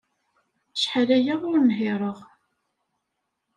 Acḥal 0.75 1.09
aya 1.17 1.33
ur 1.49 1.57
nhireɣ. 1.67 2.17